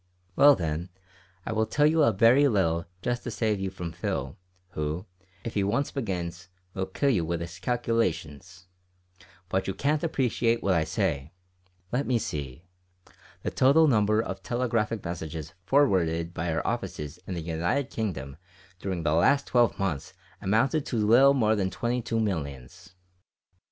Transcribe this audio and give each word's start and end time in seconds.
"Well 0.35 0.55
then, 0.55 0.89
I 1.45 1.53
will 1.53 1.67
tell 1.67 1.85
you 1.85 2.01
a 2.01 2.11
very 2.11 2.47
little 2.47 2.87
just 3.03 3.21
to 3.23 3.29
save 3.29 3.59
you 3.59 3.69
from 3.69 3.91
Phil, 3.91 4.35
who, 4.69 5.05
if 5.43 5.53
he 5.53 5.63
once 5.63 5.91
begins, 5.91 6.49
will 6.73 6.87
kill 6.87 7.11
you 7.11 7.23
with 7.23 7.39
his 7.39 7.59
calculations. 7.59 8.65
But 9.47 9.67
you 9.67 9.75
can't 9.75 10.03
appreciate 10.03 10.63
what 10.63 10.73
I 10.73 10.85
say. 10.85 11.33
Let 11.91 12.07
me 12.07 12.17
see. 12.17 12.63
The 13.43 13.51
total 13.51 13.85
number 13.87 14.19
of 14.19 14.41
telegraphic 14.41 15.05
messages 15.05 15.53
forwarded 15.67 16.33
by 16.33 16.51
our 16.51 16.65
offices 16.65 17.19
in 17.27 17.35
the 17.35 17.41
United 17.41 17.91
Kingdom 17.91 18.37
during 18.79 19.03
the 19.03 19.13
last 19.13 19.45
twelve 19.45 19.77
months 19.77 20.13
amounted 20.41 20.83
to 20.87 20.97
a 20.97 21.05
little 21.05 21.35
more 21.35 21.55
than 21.55 21.69
twenty 21.69 22.01
two 22.01 22.19
millions." 22.19 22.95